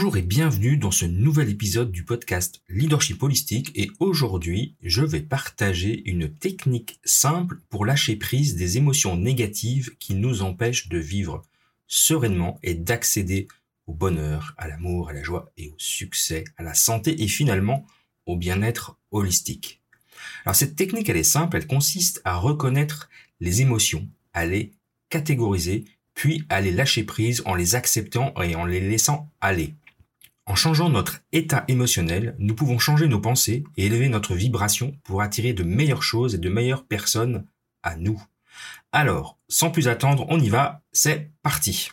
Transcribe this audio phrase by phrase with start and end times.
[0.00, 5.20] Bonjour et bienvenue dans ce nouvel épisode du podcast Leadership Holistique et aujourd'hui je vais
[5.20, 11.42] partager une technique simple pour lâcher prise des émotions négatives qui nous empêchent de vivre
[11.86, 13.46] sereinement et d'accéder
[13.86, 17.86] au bonheur, à l'amour, à la joie et au succès, à la santé et finalement
[18.24, 19.82] au bien-être holistique.
[20.46, 23.10] Alors cette technique elle est simple, elle consiste à reconnaître
[23.40, 24.72] les émotions, à les
[25.10, 25.84] catégoriser
[26.20, 29.74] puis à les lâcher prise en les acceptant et en les laissant aller.
[30.50, 35.22] En changeant notre état émotionnel, nous pouvons changer nos pensées et élever notre vibration pour
[35.22, 37.46] attirer de meilleures choses et de meilleures personnes
[37.84, 38.20] à nous.
[38.90, 41.92] Alors, sans plus attendre, on y va, c'est parti.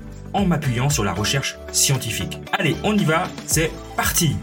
[0.33, 2.39] en m'appuyant sur la recherche scientifique.
[2.51, 4.35] Allez, on y va, c'est parti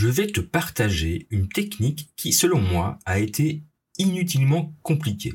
[0.00, 3.62] Je vais te partager une technique qui, selon moi, a été
[3.98, 5.34] inutilement compliquée.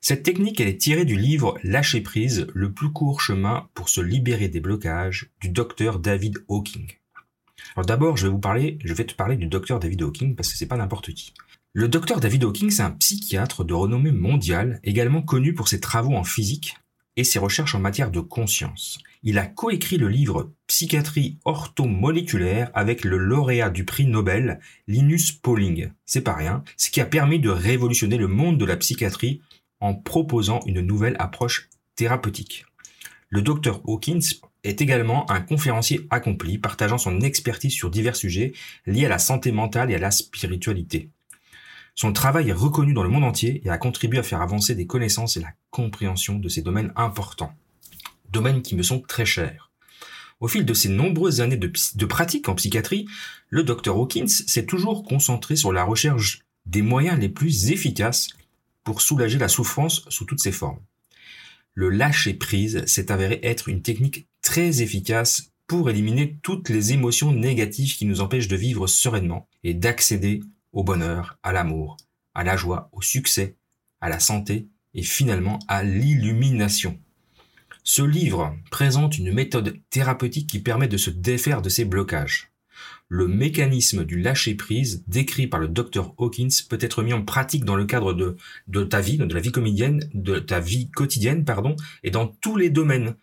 [0.00, 4.00] Cette technique, elle est tirée du livre Lâcher prise, le plus court chemin pour se
[4.00, 6.86] libérer des blocages du docteur David Hawking.
[7.74, 10.50] Alors d'abord, je vais vous parler, je vais te parler du docteur David Hawking parce
[10.50, 11.32] que c'est pas n'importe qui.
[11.74, 16.14] Le docteur David Hawking, c'est un psychiatre de renommée mondiale, également connu pour ses travaux
[16.14, 16.76] en physique
[17.16, 18.98] et ses recherches en matière de conscience.
[19.24, 25.90] Il a coécrit le livre Psychiatrie orthomoléculaire avec le lauréat du prix Nobel, Linus Pauling.
[26.06, 29.40] C'est pas rien, ce qui a permis de révolutionner le monde de la psychiatrie
[29.80, 32.66] en proposant une nouvelle approche thérapeutique.
[33.30, 34.20] Le docteur Hawkins
[34.64, 38.52] est également un conférencier accompli, partageant son expertise sur divers sujets
[38.86, 41.10] liés à la santé mentale et à la spiritualité.
[41.94, 44.86] Son travail est reconnu dans le monde entier et a contribué à faire avancer des
[44.86, 47.52] connaissances et la compréhension de ces domaines importants.
[48.30, 49.68] Domaines qui me sont très chers.
[50.40, 53.06] Au fil de ses nombreuses années de, pratique en psychiatrie,
[53.48, 58.28] le docteur Hawkins s'est toujours concentré sur la recherche des moyens les plus efficaces
[58.88, 60.80] pour soulager la souffrance sous toutes ses formes.
[61.74, 67.30] Le lâcher prise s'est avéré être une technique très efficace pour éliminer toutes les émotions
[67.30, 70.40] négatives qui nous empêchent de vivre sereinement et d'accéder
[70.72, 71.98] au bonheur, à l'amour,
[72.34, 73.56] à la joie, au succès,
[74.00, 76.98] à la santé et finalement à l'illumination.
[77.84, 82.47] Ce livre présente une méthode thérapeutique qui permet de se défaire de ces blocages
[83.08, 87.76] le mécanisme du lâcher-prise décrit par le docteur Hawkins peut être mis en pratique dans
[87.76, 92.10] le cadre de, ta vie, de la vie comédienne, de ta vie quotidienne, pardon, et
[92.10, 93.14] dans tous les domaines,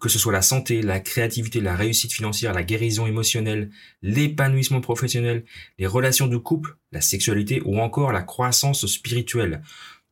[0.00, 3.70] que ce soit la santé, la créativité, la réussite financière, la guérison émotionnelle,
[4.02, 5.44] l'épanouissement professionnel,
[5.78, 9.62] les relations de couple, la sexualité ou encore la croissance spirituelle.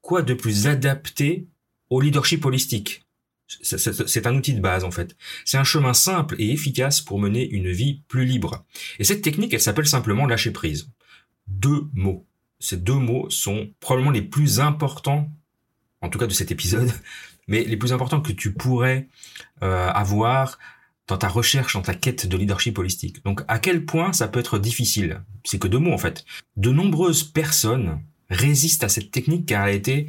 [0.00, 1.46] Quoi de plus adapté
[1.90, 3.05] au leadership holistique?
[3.62, 5.16] C'est un outil de base en fait.
[5.44, 8.64] C'est un chemin simple et efficace pour mener une vie plus libre.
[8.98, 10.90] Et cette technique, elle s'appelle simplement lâcher prise.
[11.46, 12.26] Deux mots.
[12.58, 15.30] Ces deux mots sont probablement les plus importants,
[16.00, 16.90] en tout cas de cet épisode,
[17.48, 19.08] mais les plus importants que tu pourrais
[19.62, 20.58] euh, avoir
[21.06, 23.22] dans ta recherche, dans ta quête de leadership holistique.
[23.24, 25.22] Donc à quel point ça peut être difficile?
[25.44, 26.24] C'est que deux mots en fait.
[26.56, 30.08] De nombreuses personnes résistent à cette technique car elle a été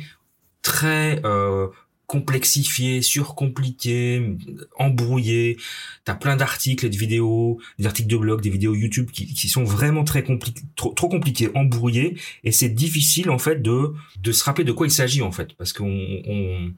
[0.64, 1.68] très euh,
[2.08, 4.36] complexifié, surcompliqué,
[4.78, 5.58] embrouillé.
[6.06, 9.66] T'as plein d'articles et de vidéos, des articles de blog, des vidéos YouTube qui, sont
[9.66, 12.18] vraiment très compliqués, trop, compliqués, embrouillés.
[12.44, 15.54] Et c'est difficile en fait de de se rappeler de quoi il s'agit en fait,
[15.54, 15.86] parce qu'on
[16.26, 16.74] on,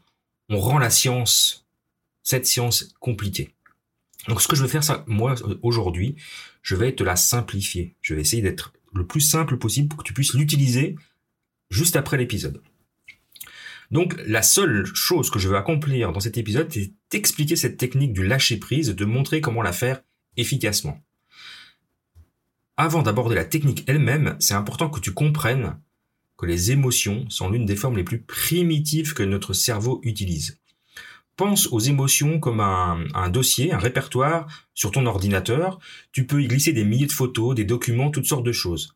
[0.50, 1.68] on rend la science,
[2.24, 3.54] cette science compliquée.
[4.28, 6.16] Donc ce que je vais faire ça, moi aujourd'hui,
[6.62, 7.96] je vais te la simplifier.
[8.02, 10.96] Je vais essayer d'être le plus simple possible pour que tu puisses l'utiliser
[11.70, 12.62] juste après l'épisode.
[13.92, 18.14] Donc la seule chose que je veux accomplir dans cet épisode, c'est d'expliquer cette technique
[18.14, 20.02] du lâcher prise, de montrer comment la faire
[20.38, 21.00] efficacement.
[22.78, 25.78] Avant d'aborder la technique elle-même, c'est important que tu comprennes
[26.38, 30.62] que les émotions sont l'une des formes les plus primitives que notre cerveau utilise.
[31.36, 35.80] pense aux émotions comme un, dossier, un répertoire sur ton ordinateur.
[36.14, 38.96] Tu peux y glisser des milliers de photos, des documents, toutes sortes de choses.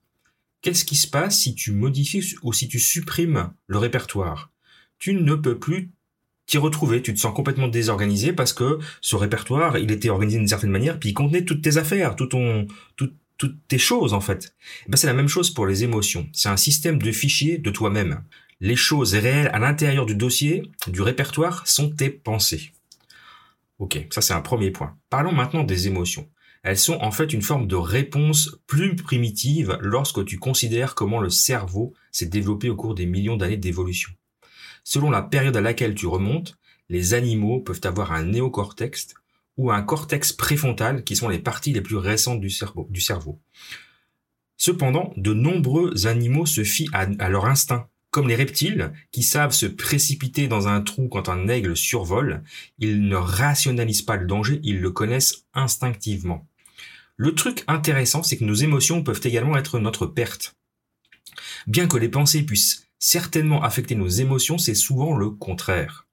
[0.61, 4.52] Qu'est-ce qui se passe si tu modifies ou si tu supprimes le répertoire?
[5.03, 5.91] Tu ne peux plus
[6.45, 7.01] t'y retrouver.
[7.01, 10.97] Tu te sens complètement désorganisé parce que ce répertoire, il était organisé d'une certaine manière,
[10.97, 14.55] puis il contenait toutes tes affaires, tout ton, toutes tes choses en fait.
[14.87, 16.29] Ben, c'est la même chose pour les émotions.
[16.31, 18.23] C'est un système de fichiers de toi-même.
[18.61, 22.71] Les choses réelles à l'intérieur du dossier, du répertoire, sont tes pensées.
[23.79, 24.95] Ok, ça c'est un premier point.
[25.09, 26.29] Parlons maintenant des émotions.
[26.63, 31.29] Elles sont en fait une forme de réponse plus primitive lorsque tu considères comment le
[31.29, 34.13] cerveau s'est développé au cours des millions d'années d'évolution.
[34.83, 36.57] Selon la période à laquelle tu remontes,
[36.89, 39.07] les animaux peuvent avoir un néocortex
[39.57, 43.39] ou un cortex préfrontal qui sont les parties les plus récentes du cerveau.
[44.57, 47.89] Cependant, de nombreux animaux se fient à, leur instinct.
[48.11, 52.43] Comme les reptiles, qui savent se précipiter dans un trou quand un aigle survole,
[52.77, 56.47] ils ne rationalisent pas le danger, ils le connaissent instinctivement.
[57.17, 60.55] Le truc intéressant, c'est que nos émotions peuvent également être notre perte.
[61.67, 66.07] Bien que les pensées puissent certainement affecter nos émotions, c'est souvent le contraire.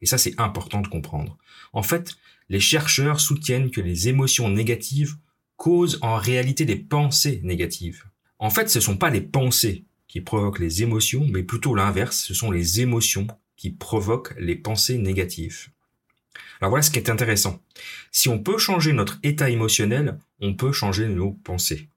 [0.00, 1.36] Et ça, c'est important de comprendre.
[1.72, 2.18] En fait,
[2.48, 5.16] les chercheurs soutiennent que les émotions négatives
[5.56, 8.04] causent en réalité des pensées négatives.
[8.38, 12.18] En fait, ce ne sont pas les pensées qui provoquent les émotions, mais plutôt l'inverse,
[12.18, 15.70] ce sont les émotions qui provoquent les pensées négatives.
[16.60, 17.60] Alors voilà ce qui est intéressant.
[18.12, 21.88] Si on peut changer notre état émotionnel, on peut changer nos pensées.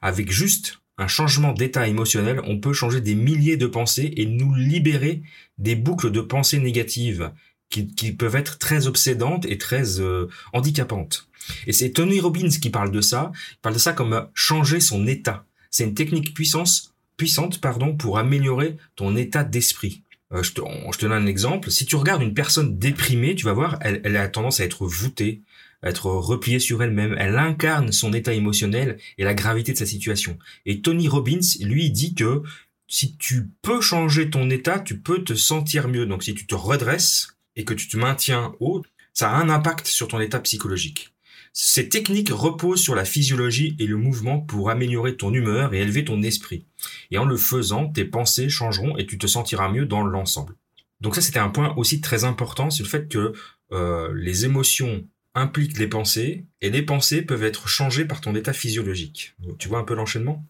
[0.00, 4.54] Avec juste un changement d'état émotionnel, on peut changer des milliers de pensées et nous
[4.54, 5.22] libérer
[5.56, 7.32] des boucles de pensées négatives
[7.70, 11.28] qui, peuvent être très obsédantes et très euh, handicapantes.
[11.66, 13.32] Et c'est Tony Robbins qui parle de ça.
[13.52, 15.44] Il parle de ça comme changer son état.
[15.70, 20.02] C'est une technique puissance, puissante pardon, pour améliorer ton état d'esprit.
[20.32, 20.60] Euh, je, te,
[21.00, 21.70] donne un exemple.
[21.70, 24.86] Si tu regardes une personne déprimée, tu vas voir, elle, elle a tendance à être
[24.86, 25.40] voûtée,
[25.82, 27.16] être repliée sur elle-même.
[27.18, 30.38] Elle incarne son état émotionnel et la gravité de sa situation.
[30.66, 32.42] Et Tony Robbins, lui, dit que
[32.86, 36.06] si tu peux changer ton état, tu peux te sentir mieux.
[36.06, 38.82] Donc si tu te redresses et que tu te maintiens haut,
[39.14, 41.12] ça a un impact sur ton état psychologique.
[41.52, 46.04] Ces techniques reposent sur la physiologie et le mouvement pour améliorer ton humeur et élever
[46.04, 46.64] ton esprit.
[47.10, 50.54] Et en le faisant, tes pensées changeront et tu te sentiras mieux dans l'ensemble.
[51.00, 53.32] Donc ça, c'était un point aussi très important, c'est le fait que
[53.72, 55.04] euh, les émotions
[55.34, 59.34] implique les pensées, et les pensées peuvent être changées par ton état physiologique.
[59.58, 60.44] tu vois un peu l'enchaînement?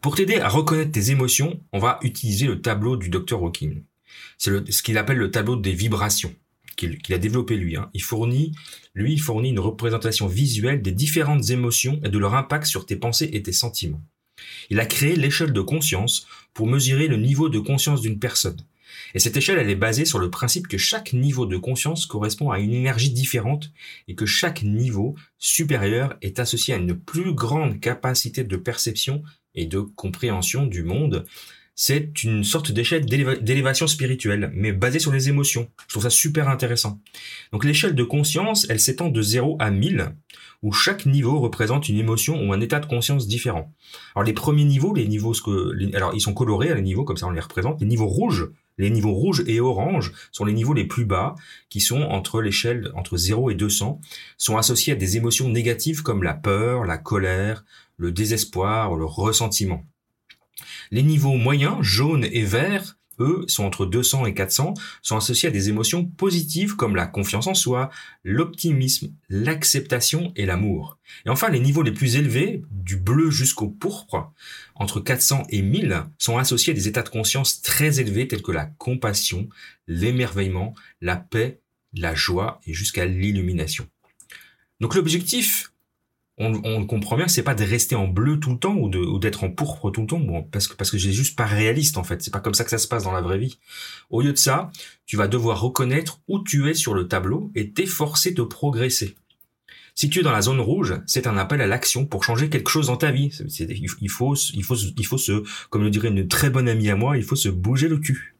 [0.00, 3.82] Pour t'aider à reconnaître tes émotions, on va utiliser le tableau du Dr Hawking.
[4.38, 6.34] C'est ce qu'il appelle le tableau des vibrations
[6.76, 7.76] qu'il a développé lui.
[7.76, 7.90] Hein.
[7.94, 8.52] Il fournit,
[8.94, 12.96] lui, il fournit une représentation visuelle des différentes émotions et de leur impact sur tes
[12.96, 14.02] pensées et tes sentiments.
[14.70, 18.60] Il a créé l'échelle de conscience pour mesurer le niveau de conscience d'une personne.
[19.14, 22.50] Et cette échelle, elle est basée sur le principe que chaque niveau de conscience correspond
[22.50, 23.72] à une énergie différente
[24.08, 29.22] et que chaque niveau supérieur est associé à une plus grande capacité de perception
[29.54, 31.24] et de compréhension du monde.
[31.76, 35.68] C'est une sorte d'échelle d'élévation spirituelle, mais basée sur les émotions.
[35.88, 37.00] Je trouve ça super intéressant.
[37.52, 40.14] Donc l'échelle de conscience, elle s'étend de 0 à 1000,
[40.62, 43.72] où chaque niveau représente une émotion ou un état de conscience différent.
[44.14, 45.34] Alors les premiers niveaux, les niveaux,
[45.94, 47.80] alors ils sont colorés à les niveaux, comme ça on les représente.
[47.80, 51.34] Les niveaux rouges, les niveaux rouges et orange sont les niveaux les plus bas,
[51.68, 54.00] qui sont entre l'échelle entre 0 et 200,
[54.36, 57.64] sont associés à des émotions négatives comme la peur, la colère,
[57.96, 59.84] le désespoir, le ressentiment.
[60.90, 65.52] Les niveaux moyens, jaune et vert, eux, sont entre 200 et 400, sont associés à
[65.52, 67.90] des émotions positives comme la confiance en soi,
[68.24, 70.98] l'optimisme, l'acceptation et l'amour.
[71.26, 74.32] Et enfin, les niveaux les plus élevés, du bleu jusqu'au pourpre,
[74.74, 78.52] entre 400 et 1000, sont associés à des états de conscience très élevés tels que
[78.52, 79.48] la compassion,
[79.86, 81.60] l'émerveillement, la paix,
[81.92, 83.86] la joie et jusqu'à l'illumination.
[84.80, 85.72] Donc l'objectif
[86.38, 89.44] on, on comprend bien c'est pas de rester en bleu tout le temps ou d'être
[89.44, 92.22] en pourpre tout le temps, parce que parce que c'est juste pas réaliste en fait.
[92.22, 93.58] C'est pas comme ça que ça se passe dans la vraie vie.
[94.10, 94.70] Au lieu de ça,
[95.06, 99.14] tu vas devoir reconnaître où tu es sur le tableau et t'efforcer de progresser.
[99.96, 102.68] Si tu es dans la zone rouge, c'est un appel à l'action pour changer quelque
[102.68, 103.30] chose dans ta vie.
[103.60, 106.96] il faut, il faut, il faut se, comme le dirait une très bonne amie à
[106.96, 108.34] moi, il faut se bouger le cul.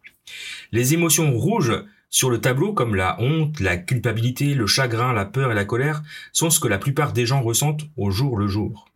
[0.73, 1.85] Les émotions rouges
[2.15, 6.05] sur le tableau, comme la honte, la culpabilité, le chagrin, la peur et la colère,
[6.33, 8.89] sont ce que la plupart des gens ressentent au jour le jour.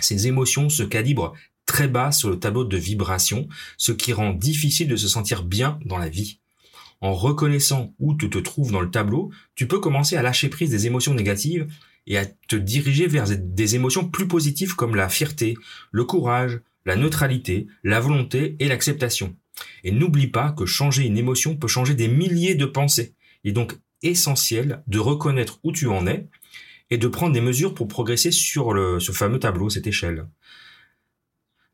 [0.00, 1.32] Ces émotions se calibrent
[1.64, 5.80] très bas sur le tableau de vibration, ce qui rend difficile de se sentir bien
[5.86, 6.38] dans la vie.
[7.00, 10.68] En reconnaissant où tu te trouves dans le tableau, tu peux commencer à lâcher prise
[10.68, 11.66] des émotions négatives
[12.06, 15.56] et à te diriger vers des émotions plus positives comme la fierté,
[15.90, 19.34] le courage, la neutralité, la volonté et l'acceptation.
[19.86, 23.14] Et n'oublie pas que changer une émotion peut changer des milliers de pensées.
[23.44, 26.26] Il est donc essentiel de reconnaître où tu en es
[26.90, 30.26] et de prendre des mesures pour progresser sur ce fameux tableau, cette échelle.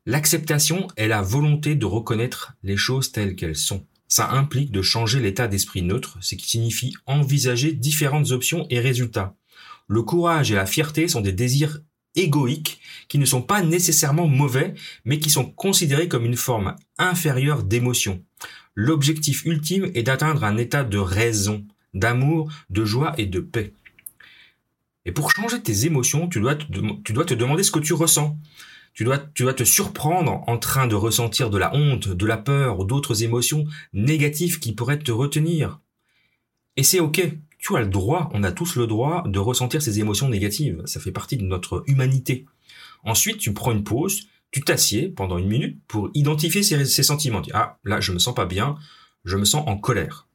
[0.05, 3.87] L'acceptation est la volonté de reconnaître les choses telles qu'elles sont.
[4.07, 9.35] Ça implique de changer l'état d'esprit neutre, ce qui signifie envisager différentes options et résultats.
[9.87, 11.81] Le courage et la fierté sont des désirs
[12.15, 14.73] égoïques qui ne sont pas nécessairement mauvais,
[15.05, 18.23] mais qui sont considérés comme une forme inférieure d'émotion.
[18.75, 23.73] L'objectif ultime est d'atteindre un état de raison, d'amour, de joie et de paix.
[25.05, 26.65] Et pour changer tes émotions, tu dois te,
[27.03, 28.37] tu dois te demander ce que tu ressens.
[28.93, 32.37] Tu dois, tu dois te surprendre en train de ressentir de la honte, de la
[32.37, 35.79] peur ou d'autres émotions négatives qui pourraient te retenir.
[36.77, 37.21] Et c'est ok.
[37.63, 40.81] Tu as le droit, on a tous le droit de ressentir ces émotions négatives.
[40.83, 42.45] Ça fait partie de notre humanité.
[43.05, 47.41] Ensuite, tu prends une pause, tu t'assieds pendant une minute pour identifier ces, sentiments.
[47.53, 48.75] Ah, là, je me sens pas bien,
[49.23, 50.27] je me sens en colère.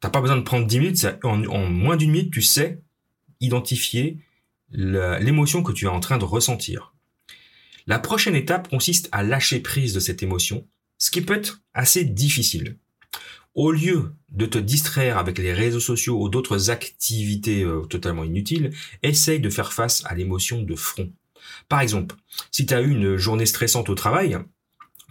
[0.00, 2.82] T'as pas besoin de prendre 10 minutes, en moins d'une minute, tu sais
[3.40, 4.18] identifier
[4.70, 6.92] l'émotion que tu es en train de ressentir.
[7.86, 10.66] La prochaine étape consiste à lâcher prise de cette émotion,
[10.98, 12.76] ce qui peut être assez difficile.
[13.54, 18.72] Au lieu de te distraire avec les réseaux sociaux ou d'autres activités euh, totalement inutiles,
[19.02, 21.12] essaye de faire face à l'émotion de front.
[21.68, 22.14] Par exemple,
[22.52, 24.38] si tu as eu une journée stressante au travail,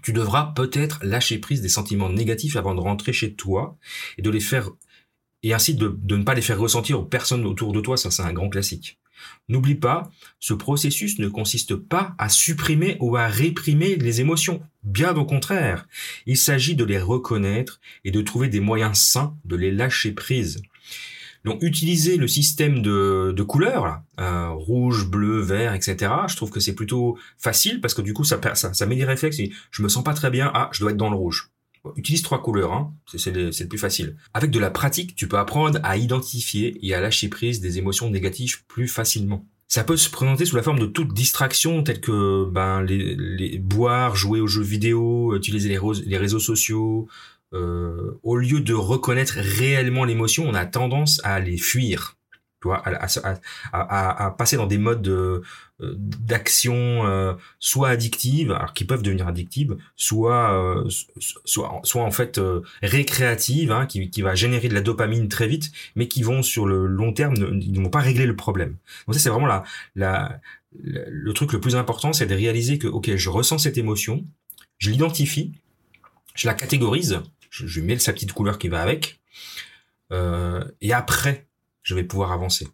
[0.01, 3.77] tu devras peut-être lâcher prise des sentiments négatifs avant de rentrer chez toi
[4.17, 4.69] et de les faire
[5.41, 8.11] et ainsi de, de ne pas les faire ressentir aux personnes autour de toi, ça
[8.11, 8.99] c'est un grand classique.
[9.47, 10.09] N'oublie pas,
[10.39, 14.61] ce processus ne consiste pas à supprimer ou à réprimer les émotions.
[14.83, 15.87] Bien au contraire,
[16.25, 20.61] il s'agit de les reconnaître et de trouver des moyens sains de les lâcher prise.
[21.45, 26.11] Donc utiliser le système de, de couleurs, euh, rouge, bleu, vert, etc.
[26.27, 29.37] Je trouve que c'est plutôt facile parce que du coup ça, ça, met des réflexes.
[29.71, 30.51] Je me sens pas très bien.
[30.53, 31.49] Ah, je dois être dans le rouge.
[31.95, 32.93] Utilise trois couleurs, hein.
[33.05, 34.15] c'est le, le, plus facile.
[34.33, 38.09] Avec de la pratique, tu peux apprendre à identifier et à lâcher prise des émotions
[38.09, 39.45] négatives plus facilement.
[39.67, 44.15] Ça peut se présenter sous la forme de toute distraction, telle que ben, les, boire,
[44.15, 47.07] jouer aux jeux vidéo, utiliser les, les réseaux sociaux.
[47.53, 52.18] Euh, au lieu de reconnaître réellement l'émotion, on a tendance à les fuir
[52.61, 53.07] tu à,
[53.71, 55.41] à, à, passer dans des modes de,
[55.81, 60.89] euh, d'action euh, soit addictives, alors qui peuvent devenir addictives, soit euh,
[61.45, 65.47] soit soit en fait euh, récréatives, hein, qui, qui va générer de la dopamine très
[65.47, 68.75] vite, mais qui vont sur le long terme ne, vont pas régler le problème.
[69.07, 69.63] Donc ça c'est vraiment la,
[69.95, 70.39] la,
[70.73, 74.25] le truc le plus important, c'est de réaliser que ok, je ressens cette émotion,
[74.79, 75.53] je l'identifie,
[76.35, 79.19] je la catégorise, je, je mets sa petite couleur qui va avec,
[80.81, 81.48] et après
[81.89, 82.67] je vais pouvoir avancer.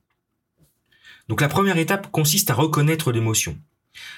[1.30, 3.58] Donc la première étape consiste à reconnaître l'émotion.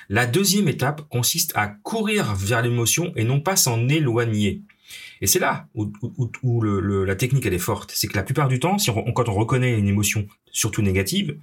[0.09, 4.63] La deuxième étape consiste à courir vers l'émotion et non pas s'en éloigner.
[5.21, 5.91] Et c'est là où,
[7.05, 7.91] la technique elle est forte.
[7.93, 8.77] C'est que la plupart du temps,
[9.13, 11.37] quand on reconnaît une émotion, surtout négative,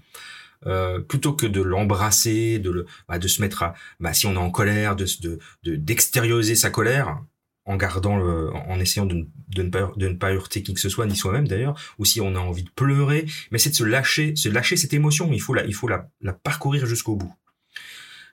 [0.67, 4.51] euh, plutôt que de l'embrasser, de, bah, se mettre à, bah, si on est en
[4.51, 7.23] colère, de d'extérioriser sa colère,
[7.67, 9.69] en gardant le, en essayant de, ne
[10.15, 12.65] pas de heurter qui que ce soit ni soi-même d'ailleurs ou si on a envie
[12.65, 15.31] de pleurer mais c'est de se lâcher se lâcher cette émotion.
[15.33, 17.33] Il faut la il faut la, la parcourir jusqu'au bout.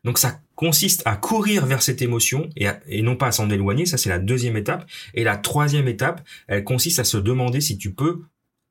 [0.03, 3.85] Donc ça consiste à courir vers cette émotion et, et non pas à s'en éloigner
[3.85, 4.89] ça c'est la deuxième étape.
[5.13, 8.21] Et la troisième étape elle consiste à se demander si tu peux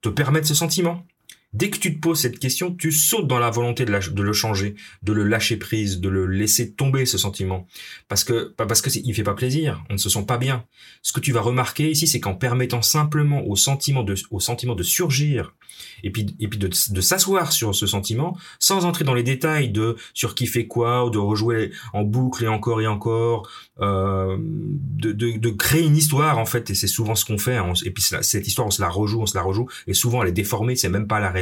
[0.03, 1.07] te permettre ce sentiment
[1.53, 4.77] Dès que tu te poses cette question, tu sautes dans la volonté de, le changer,
[5.03, 7.67] de le lâcher prise, de le laisser tomber ce sentiment,
[8.09, 10.65] parce que parce que il fait pas plaisir, on ne se sent pas bien.
[11.03, 14.77] Ce que tu vas remarquer ici, c'est qu'en permettant simplement au sentiment de au sentiment
[14.77, 15.55] de surgir
[16.03, 19.71] et puis et puis de, de s'asseoir sur ce sentiment sans entrer dans les détails
[19.71, 23.49] de sur qui fait quoi ou de rejouer en boucle et encore et encore
[23.81, 27.91] euh, de, de, créer une histoire en fait et c'est souvent ce qu'on fait et
[27.91, 30.33] puis cette histoire on se la rejoue on se la rejoue et souvent elle est
[30.33, 31.40] déformée c'est même pas la réalité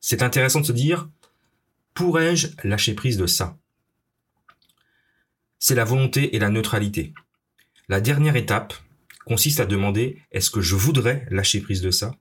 [0.00, 1.08] c'est intéressant de se dire
[1.94, 3.58] pourrais-je lâcher prise de ça?
[5.58, 7.12] C'est la volonté et la neutralité.
[7.88, 8.74] La dernière étape
[9.24, 12.14] consiste à demander est-ce que je voudrais lâcher prise de ça?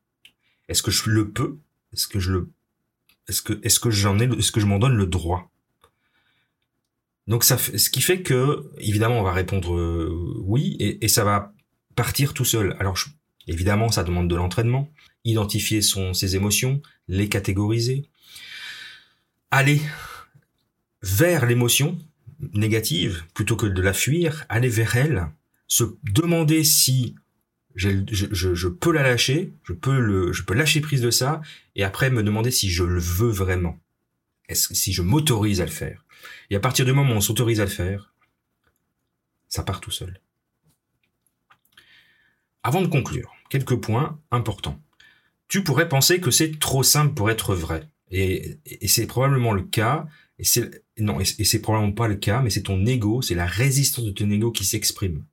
[0.68, 1.58] Est-ce que je le peux?
[1.94, 2.50] Est-ce que je le
[3.30, 5.52] est-ce que est-ce que j'en ai est-ce que je m'en donne le droit?
[7.28, 11.54] Donc ça ce qui fait que évidemment on va répondre euh, oui et, ça va
[11.96, 12.76] partir tout seul.
[12.80, 12.98] Alors
[13.48, 14.92] évidemment ça demande de l'entraînement,
[15.30, 18.10] identifier son ses émotions, les catégoriser,
[19.52, 19.82] aller
[21.02, 21.98] vers l'émotion
[22.54, 25.28] négative plutôt que de la fuir, aller vers elle,
[25.68, 27.16] se demander si
[27.76, 31.42] je, peux la lâcher, je peux le, je peux lâcher prise de ça,
[31.76, 33.80] et après me demander si je le veux vraiment.
[34.52, 36.06] Si je m'autorise à le faire.
[36.50, 38.14] Et à partir du moment où on s'autorise à le faire,
[39.48, 40.20] ça part tout seul.
[42.64, 44.82] Avant de conclure, quelques points importants.
[45.50, 47.90] Tu pourrais penser que c'est trop simple pour être vrai.
[48.12, 50.08] Et, c'est probablement le cas.
[50.38, 53.46] Et c'est, non, et c'est probablement pas le cas, mais c'est ton ego, c'est la
[53.46, 55.26] résistance de ton ego qui s'exprime.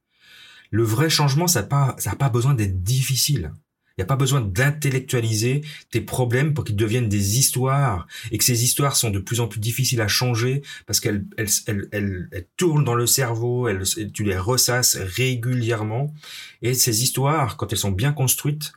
[0.70, 3.52] Le vrai changement, ça n'a pas, ça pas besoin d'être difficile.
[3.96, 8.44] Il n'y a pas besoin d'intellectualiser tes problèmes pour qu'ils deviennent des histoires et que
[8.44, 11.88] ces histoires sont de plus en plus difficiles à changer parce qu'elles elles, elles,
[12.30, 13.70] elles, tournent dans le cerveau,
[14.12, 16.12] tu les ressasses régulièrement
[16.60, 18.72] et ces histoires, quand elles sont bien construites,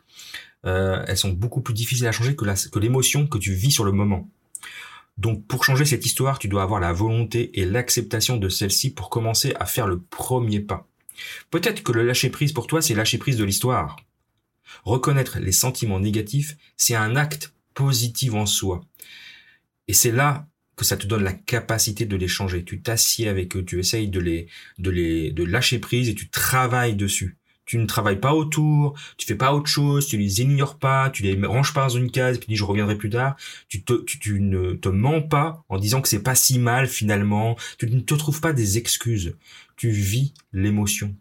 [0.66, 3.72] euh, elles sont beaucoup plus difficiles à changer que, la, que l'émotion que tu vis
[3.72, 4.30] sur le moment.
[5.18, 9.10] Donc pour changer cette histoire, tu dois avoir la volonté et l'acceptation de celle-ci pour
[9.10, 10.88] commencer à faire le premier pas.
[11.52, 13.98] Peut-être que le lâcher prise pour toi, c'est lâcher prise de l'histoire.
[14.86, 18.82] Reconnaître les sentiments négatifs, c'est un acte positif en soi.
[19.88, 20.48] Et c'est là
[20.78, 22.64] que ça te donne la capacité de les changer.
[22.64, 24.48] Tu t'assieds avec eux, tu essayes de les,
[24.78, 27.36] de les, de lâcher prise et tu travailles dessus.
[27.70, 31.22] Tu ne travailles pas autour, tu fais pas autre chose, tu les ignores pas, tu
[31.22, 33.36] les ranges pas dans une case, puis dis je reviendrai plus tard.
[33.68, 37.56] Tu, te, tu, ne te mens pas en disant que c'est pas si mal finalement.
[37.78, 39.36] Tu ne te trouves pas des excuses.
[39.76, 41.16] Tu vis l'émotion.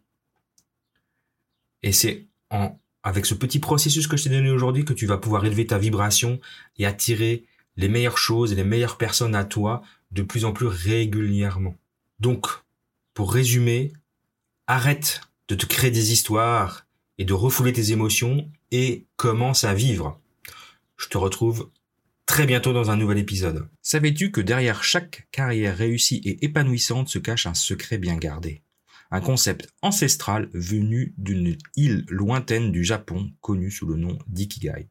[1.83, 5.19] Et c'est en avec ce petit processus que je t'ai donné aujourd'hui que tu vas
[5.19, 6.41] pouvoir élever ta vibration
[6.79, 7.45] et attirer
[7.77, 11.77] les meilleures choses et les meilleures personnes à toi de plus en plus régulièrement.
[12.21, 12.47] Donc,
[13.13, 13.93] pour résumer,
[14.67, 16.87] arrête de te créer des histoires
[17.19, 20.21] et de refouler tes émotions et commence à vivre.
[20.97, 21.71] Je te retrouve
[22.27, 23.69] très bientôt dans un nouvel épisode.
[23.83, 28.63] Savais-tu que derrière chaque carrière réussie et épanouissante se cache un secret bien gardé?
[29.11, 34.89] Un concept ancestral venu d'une île lointaine du Japon connue sous le nom d'Ikigai.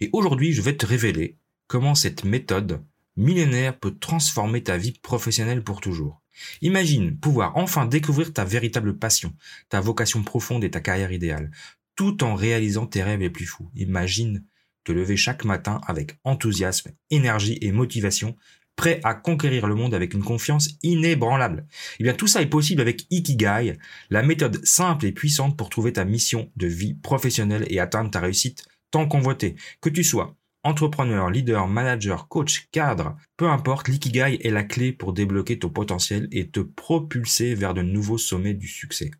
[0.00, 2.82] Et aujourd'hui, je vais te révéler comment cette méthode
[3.16, 6.20] millénaire peut transformer ta vie professionnelle pour toujours.
[6.62, 9.34] Imagine pouvoir enfin découvrir ta véritable passion,
[9.68, 11.50] ta vocation profonde et ta carrière idéale,
[11.96, 13.70] tout en réalisant tes rêves les plus fous.
[13.74, 14.44] Imagine
[14.84, 18.36] te lever chaque matin avec enthousiasme, énergie et motivation
[18.76, 21.66] prêt à conquérir le monde avec une confiance inébranlable.
[22.00, 23.78] Eh bien tout ça est possible avec Ikigai,
[24.10, 28.20] la méthode simple et puissante pour trouver ta mission de vie professionnelle et atteindre ta
[28.20, 29.56] réussite tant convoitée.
[29.80, 35.12] Que tu sois entrepreneur, leader, manager, coach, cadre, peu importe, l'ikigai est la clé pour
[35.12, 39.10] débloquer ton potentiel et te propulser vers de nouveaux sommets du succès.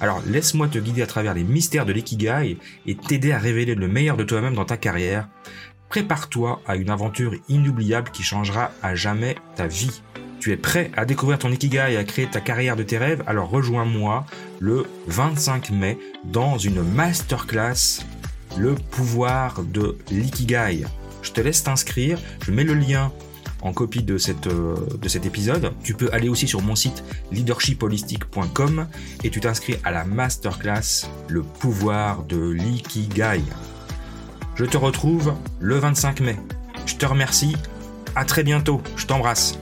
[0.00, 3.88] Alors laisse-moi te guider à travers les mystères de l'ikigai et t'aider à révéler le
[3.88, 5.28] meilleur de toi-même dans ta carrière.
[5.88, 10.02] Prépare-toi à une aventure inoubliable qui changera à jamais ta vie.
[10.40, 13.22] Tu es prêt à découvrir ton Ikigai et à créer ta carrière de tes rêves?
[13.26, 14.26] Alors rejoins-moi
[14.58, 18.04] le 25 mai dans une masterclass
[18.58, 20.84] Le pouvoir de l'Ikigai.
[21.22, 23.12] Je te laisse t'inscrire, je mets le lien
[23.62, 25.72] en copie de, euh, cet épisode.
[25.82, 28.86] Tu peux aller aussi sur mon site leadershipholistic.com
[29.24, 33.42] et tu t'inscris à la masterclass Le pouvoir de l'Ikigai.
[34.54, 36.36] Je te retrouve le 25 mai.
[36.86, 37.56] Je te remercie.
[38.14, 38.80] À très bientôt.
[38.96, 39.58] Je t'embrasse.